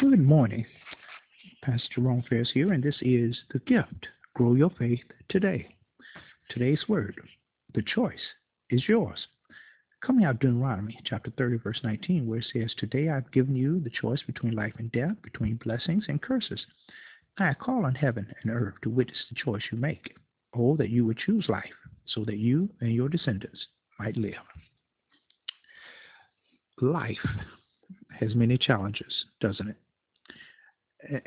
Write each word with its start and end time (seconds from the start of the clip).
Good 0.00 0.26
morning. 0.26 0.64
Pastor 1.62 2.00
Ron 2.00 2.24
Ferris 2.26 2.50
here, 2.54 2.72
and 2.72 2.82
this 2.82 2.96
is 3.02 3.36
The 3.52 3.58
GYFT. 3.58 4.04
Grow 4.34 4.54
Your 4.54 4.70
Faith 4.70 5.04
Today. 5.28 5.68
Today's 6.48 6.82
word, 6.88 7.20
the 7.74 7.82
choice 7.82 8.14
is 8.70 8.88
yours. 8.88 9.26
Coming 10.02 10.24
out 10.24 10.36
of 10.36 10.40
Deuteronomy 10.40 10.98
chapter 11.04 11.30
30, 11.36 11.58
verse 11.58 11.80
19, 11.84 12.26
where 12.26 12.38
it 12.38 12.46
says, 12.50 12.72
Today 12.78 13.10
I've 13.10 13.30
given 13.30 13.54
you 13.54 13.78
the 13.78 13.90
choice 13.90 14.22
between 14.26 14.56
life 14.56 14.72
and 14.78 14.90
death, 14.90 15.16
between 15.22 15.60
blessings 15.62 16.04
and 16.08 16.22
curses. 16.22 16.64
I 17.38 17.52
call 17.52 17.84
on 17.84 17.94
heaven 17.94 18.26
and 18.42 18.50
earth 18.50 18.76
to 18.82 18.88
witness 18.88 19.18
the 19.28 19.36
choice 19.36 19.64
you 19.70 19.76
make. 19.76 20.16
Oh, 20.56 20.78
that 20.78 20.88
you 20.88 21.04
would 21.04 21.18
choose 21.18 21.44
life, 21.50 21.76
so 22.06 22.24
that 22.24 22.38
you 22.38 22.70
and 22.80 22.94
your 22.94 23.10
descendants 23.10 23.66
might 23.98 24.16
live. 24.16 24.32
Life 26.80 27.18
has 28.18 28.34
many 28.34 28.56
challenges, 28.56 29.26
doesn't 29.42 29.68
it? 29.68 29.76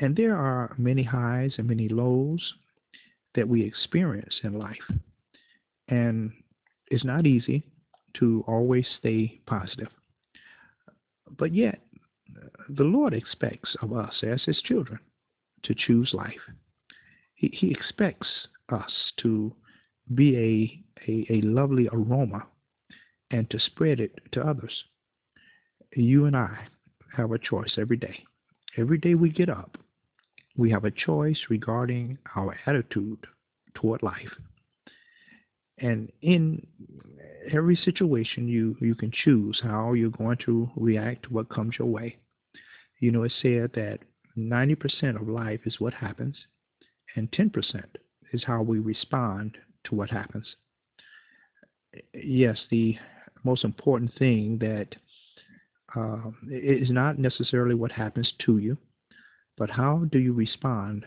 And 0.00 0.16
there 0.16 0.36
are 0.36 0.74
many 0.78 1.02
highs 1.02 1.54
and 1.58 1.68
many 1.68 1.88
lows 1.88 2.54
that 3.34 3.48
we 3.48 3.62
experience 3.62 4.34
in 4.42 4.58
life. 4.58 4.76
And 5.88 6.32
it's 6.90 7.04
not 7.04 7.26
easy 7.26 7.64
to 8.18 8.44
always 8.46 8.86
stay 8.98 9.40
positive. 9.46 9.88
But 11.36 11.54
yet, 11.54 11.80
the 12.68 12.84
Lord 12.84 13.14
expects 13.14 13.74
of 13.82 13.92
us 13.92 14.14
as 14.22 14.42
his 14.44 14.60
children 14.62 15.00
to 15.64 15.74
choose 15.74 16.14
life. 16.14 16.40
He, 17.34 17.48
he 17.48 17.70
expects 17.70 18.28
us 18.70 18.92
to 19.22 19.52
be 20.14 20.36
a, 20.36 21.10
a, 21.10 21.26
a 21.30 21.40
lovely 21.42 21.88
aroma 21.92 22.46
and 23.30 23.48
to 23.50 23.58
spread 23.58 24.00
it 24.00 24.12
to 24.32 24.46
others. 24.46 24.84
You 25.96 26.26
and 26.26 26.36
I 26.36 26.68
have 27.16 27.32
a 27.32 27.38
choice 27.38 27.74
every 27.78 27.96
day. 27.96 28.24
Every 28.76 28.98
day 28.98 29.14
we 29.14 29.30
get 29.30 29.48
up, 29.48 29.76
we 30.56 30.70
have 30.70 30.84
a 30.84 30.90
choice 30.90 31.38
regarding 31.48 32.18
our 32.36 32.56
attitude 32.66 33.18
toward 33.74 34.02
life. 34.02 34.32
And 35.78 36.10
in 36.22 36.66
every 37.52 37.76
situation, 37.76 38.48
you, 38.48 38.76
you 38.80 38.94
can 38.94 39.10
choose 39.24 39.60
how 39.62 39.92
you're 39.92 40.10
going 40.10 40.38
to 40.46 40.70
react 40.76 41.24
to 41.24 41.30
what 41.30 41.48
comes 41.48 41.74
your 41.78 41.88
way. 41.88 42.16
You 43.00 43.10
know, 43.10 43.24
it's 43.24 43.34
said 43.42 43.72
that 43.74 43.98
90% 44.38 45.20
of 45.20 45.28
life 45.28 45.60
is 45.66 45.80
what 45.80 45.94
happens, 45.94 46.36
and 47.16 47.30
10% 47.32 47.84
is 48.32 48.42
how 48.44 48.62
we 48.62 48.78
respond 48.78 49.56
to 49.84 49.94
what 49.94 50.10
happens. 50.10 50.46
Yes, 52.12 52.58
the 52.70 52.96
most 53.44 53.64
important 53.64 54.12
thing 54.18 54.58
that 54.58 54.96
uh, 55.96 56.30
is 56.50 56.90
not 56.90 57.18
necessarily 57.18 57.74
what 57.74 57.92
happens 57.92 58.32
to 58.46 58.58
you, 58.58 58.76
but 59.56 59.70
how 59.70 60.04
do 60.10 60.18
you 60.18 60.32
respond? 60.32 61.04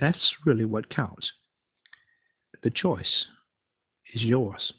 That's 0.00 0.18
really 0.44 0.64
what 0.64 0.94
counts. 0.94 1.30
The 2.62 2.70
choice 2.70 3.26
is 4.14 4.22
yours. 4.22 4.72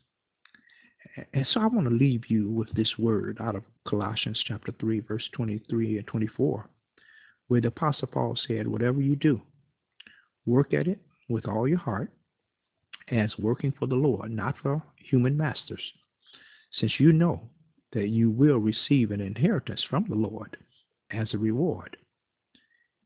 And 1.33 1.45
so 1.51 1.61
I 1.61 1.67
want 1.67 1.87
to 1.87 1.93
leave 1.93 2.23
you 2.29 2.49
with 2.49 2.73
this 2.73 2.91
word 2.97 3.37
out 3.39 3.55
of 3.55 3.63
Colossians 3.87 4.41
chapter 4.45 4.73
3, 4.79 4.99
verse 5.01 5.23
23 5.33 5.97
and 5.97 6.07
24, 6.07 6.69
where 7.47 7.61
the 7.61 7.69
Apostle 7.69 8.07
Paul 8.07 8.37
said, 8.47 8.67
Whatever 8.67 9.01
you 9.01 9.15
do, 9.15 9.39
work 10.45 10.73
at 10.73 10.87
it 10.87 10.99
with 11.29 11.47
all 11.47 11.67
your 11.67 11.77
heart 11.77 12.11
as 13.09 13.29
working 13.37 13.73
for 13.77 13.87
the 13.87 13.95
Lord, 13.95 14.31
not 14.31 14.55
for 14.61 14.81
human 15.09 15.37
masters, 15.37 15.81
since 16.79 16.93
you 16.97 17.13
know 17.13 17.41
that 17.95 18.09
you 18.09 18.29
will 18.29 18.57
receive 18.57 19.09
an 19.09 19.21
inheritance 19.21 19.81
from 19.89 20.05
the 20.07 20.15
Lord 20.15 20.57
as 21.11 21.33
a 21.33 21.37
reward. 21.37 21.97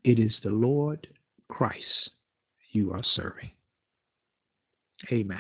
It 0.04 0.20
is 0.20 0.34
the 0.44 0.50
Lord 0.50 1.08
Christ 1.48 2.10
you 2.72 2.92
are 2.92 3.04
serving. 3.16 3.52
Amen. 5.12 5.40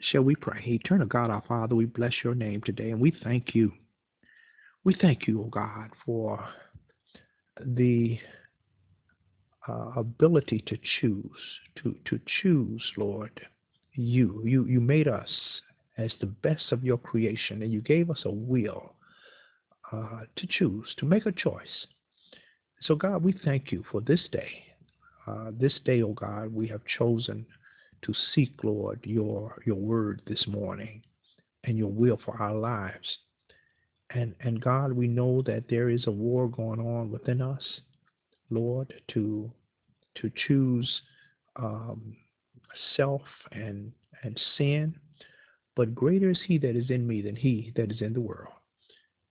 Shall 0.00 0.22
we 0.22 0.34
pray? 0.36 0.62
Eternal 0.66 1.06
God, 1.06 1.30
our 1.30 1.42
Father, 1.48 1.74
we 1.74 1.86
bless 1.86 2.12
your 2.22 2.34
name 2.34 2.62
today 2.64 2.90
and 2.90 3.00
we 3.00 3.12
thank 3.22 3.54
you. 3.54 3.72
We 4.84 4.94
thank 5.00 5.26
you, 5.26 5.40
O 5.40 5.44
oh 5.44 5.48
God, 5.48 5.90
for 6.04 6.44
the 7.64 8.18
uh, 9.68 9.92
ability 9.96 10.64
to 10.66 10.76
choose, 11.00 11.30
to, 11.82 11.94
to 12.06 12.20
choose, 12.42 12.82
Lord, 12.96 13.40
you. 13.92 14.42
You 14.44 14.64
you 14.66 14.80
made 14.80 15.08
us 15.08 15.28
as 15.98 16.12
the 16.20 16.26
best 16.26 16.70
of 16.70 16.84
your 16.84 16.98
creation, 16.98 17.62
and 17.62 17.72
you 17.72 17.80
gave 17.80 18.08
us 18.10 18.20
a 18.24 18.30
will 18.30 18.94
uh, 19.92 20.20
to 20.36 20.46
choose, 20.46 20.86
to 20.98 21.06
make 21.06 21.26
a 21.26 21.32
choice. 21.32 21.86
So, 22.82 22.94
God, 22.94 23.22
we 23.22 23.34
thank 23.44 23.72
you 23.72 23.84
for 23.90 24.00
this 24.00 24.20
day. 24.30 24.64
Uh, 25.26 25.50
this 25.52 25.74
day, 25.84 26.02
oh 26.02 26.14
God, 26.14 26.54
we 26.54 26.68
have 26.68 26.80
chosen 26.98 27.44
to 28.02 28.14
seek, 28.34 28.52
Lord, 28.62 29.00
your 29.04 29.60
your 29.66 29.76
word 29.76 30.22
this 30.26 30.46
morning 30.46 31.02
and 31.64 31.76
your 31.76 31.90
will 31.90 32.18
for 32.24 32.40
our 32.40 32.54
lives. 32.54 33.06
And 34.14 34.34
and 34.40 34.60
God, 34.60 34.92
we 34.92 35.08
know 35.08 35.42
that 35.42 35.64
there 35.68 35.90
is 35.90 36.06
a 36.06 36.10
war 36.10 36.48
going 36.48 36.80
on 36.80 37.10
within 37.10 37.42
us, 37.42 37.62
Lord, 38.50 38.94
to 39.12 39.50
to 40.22 40.30
choose 40.46 40.90
um, 41.56 42.16
self 42.96 43.22
and 43.52 43.92
and 44.22 44.40
sin 44.56 44.94
but 45.78 45.94
greater 45.94 46.28
is 46.28 46.40
he 46.44 46.58
that 46.58 46.74
is 46.74 46.90
in 46.90 47.06
me 47.06 47.22
than 47.22 47.36
he 47.36 47.72
that 47.76 47.92
is 47.92 48.02
in 48.02 48.12
the 48.12 48.20
world. 48.20 48.52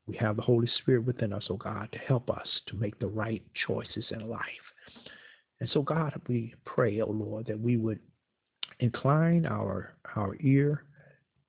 We 0.07 0.15
have 0.15 0.37
the 0.37 0.41
Holy 0.41 0.69
Spirit 0.79 1.05
within 1.05 1.33
us, 1.33 1.43
oh 1.49 1.57
God, 1.57 1.89
to 1.91 1.97
help 1.97 2.29
us 2.29 2.47
to 2.67 2.77
make 2.77 2.97
the 2.99 3.07
right 3.07 3.43
choices 3.67 4.05
in 4.11 4.29
life. 4.29 4.41
And 5.59 5.69
so, 5.73 5.81
God, 5.81 6.13
we 6.29 6.55
pray, 6.63 7.01
oh 7.01 7.11
Lord, 7.11 7.47
that 7.47 7.59
we 7.59 7.75
would 7.75 7.99
incline 8.79 9.45
our, 9.45 9.97
our 10.15 10.37
ear 10.39 10.85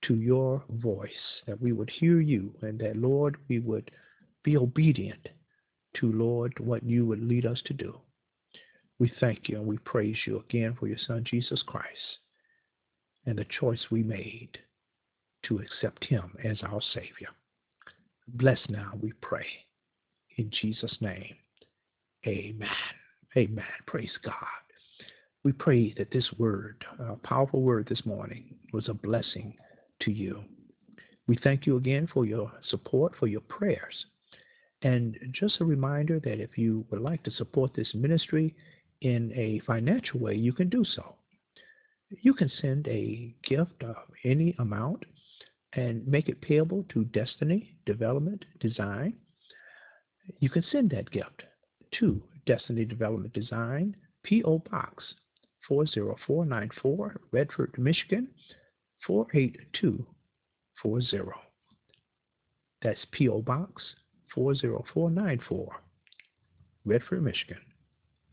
to 0.07 0.17
your 0.17 0.65
voice, 0.69 1.11
that 1.47 1.63
we 1.63 1.71
would 1.71 1.91
hear 1.91 2.21
you, 2.21 2.53
and 2.63 2.77
that, 2.81 2.97
Lord, 2.97 3.37
we 3.49 3.61
would 3.61 3.93
be 4.43 4.57
obedient 4.57 5.29
to, 6.01 6.11
Lord, 6.11 6.53
what 6.59 6.83
you 6.83 7.07
would 7.07 7.23
lead 7.23 7.47
us 7.47 7.63
to 7.67 7.73
do. 7.73 8.01
We 8.99 9.13
thank 9.21 9.49
you 9.49 9.59
and 9.59 9.67
we 9.67 9.79
praise 9.79 10.17
you 10.27 10.41
again 10.41 10.77
for 10.77 10.89
your 10.89 10.99
Son, 11.07 11.23
Jesus 11.25 11.63
Christ, 11.69 12.19
and 13.27 13.39
the 13.39 13.47
choice 13.61 13.93
we 13.93 14.03
made 14.03 14.59
to 15.45 15.59
accept 15.61 16.05
him 16.05 16.35
as 16.45 16.59
our 16.63 16.81
Savior. 16.95 17.29
Bless 18.29 18.59
now, 18.69 18.93
we 19.01 19.13
pray. 19.23 19.47
In 20.37 20.51
Jesus' 20.51 20.97
name, 21.01 21.35
amen. 22.27 22.69
Amen. 23.37 23.65
Praise 23.87 24.11
God. 24.25 24.35
We 25.45 25.53
pray 25.53 25.95
that 25.97 26.11
this 26.11 26.29
word, 26.39 26.85
a 26.99 27.17
powerful 27.17 27.63
word 27.63 27.87
this 27.89 28.05
morning, 28.05 28.55
was 28.73 28.89
a 28.89 28.95
blessing 28.95 29.55
to 30.01 30.11
you. 30.11 30.43
We 31.27 31.39
thank 31.43 31.67
you 31.67 31.77
again 31.77 32.09
for 32.13 32.25
your 32.25 32.51
support, 32.69 33.13
for 33.19 33.27
your 33.27 33.43
prayers. 33.43 33.95
And 34.83 35.17
just 35.33 35.61
a 35.61 35.65
reminder 35.65 36.21
that 36.21 36.41
if 36.41 36.57
you 36.57 36.87
would 36.91 37.01
like 37.01 37.23
to 37.25 37.31
support 37.33 37.73
this 37.75 37.95
ministry 37.95 38.55
in 39.03 39.33
a 39.35 39.61
financial 39.67 40.21
way, 40.21 40.35
you 40.35 40.53
can 40.53 40.69
do 40.69 40.85
so. 40.85 41.15
You 42.23 42.33
can 42.33 42.51
send 42.61 42.89
a 42.89 43.35
gift 43.47 43.83
of 43.83 43.97
any 44.25 44.55
amount 44.59 45.05
and 45.75 46.07
make 46.07 46.29
it 46.29 46.41
payable 46.41 46.85
to 46.91 47.05
Destiny 47.05 47.75
Development 47.87 48.45
Design. 48.61 49.15
You 50.41 50.51
can 50.51 50.65
send 50.71 50.91
that 50.91 51.11
gift 51.11 51.43
to 51.99 52.23
Destiny 52.47 52.85
Development 52.85 53.33
Design, 53.33 53.97
P.O. 54.25 54.59
Box 54.71 55.03
40494, 55.69 57.21
Redford, 57.33 57.75
Michigan 57.79 58.29
48240. 59.07 61.31
That's 62.83 63.01
P.O. 63.13 63.41
Box 63.43 63.83
40494, 64.35 65.69
Redford, 66.85 67.23
Michigan 67.23 67.61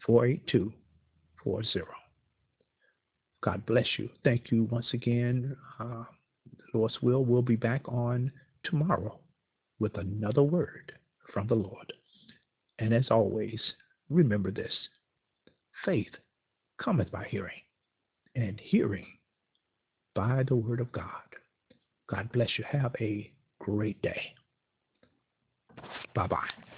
48240. 0.05 1.81
God 3.43 3.65
bless 3.65 3.87
you. 3.97 4.09
Thank 4.23 4.51
you 4.51 4.65
once 4.65 4.87
again. 4.93 5.57
Uh, 5.79 6.03
Lord's 6.75 7.01
will, 7.01 7.23
we'll 7.23 7.41
be 7.41 7.55
back 7.55 7.81
on 7.87 8.31
tomorrow 8.63 9.19
with 9.79 9.97
another 9.97 10.43
word 10.43 10.91
from 11.33 11.47
the 11.47 11.55
Lord. 11.55 11.91
And 12.79 12.93
as 12.93 13.05
always, 13.09 13.59
remember 14.09 14.51
this 14.51 14.73
faith 15.85 16.11
cometh 16.81 17.11
by 17.11 17.25
hearing, 17.29 17.61
and 18.35 18.59
hearing 18.59 19.07
by 20.13 20.43
the 20.43 20.55
word 20.55 20.79
of 20.79 20.91
God. 20.91 21.05
God 22.09 22.29
bless 22.33 22.49
you. 22.57 22.65
Have 22.69 22.95
a 22.99 23.31
great 23.59 24.01
day. 24.01 24.33
Bye 26.13 26.27
bye. 26.27 26.74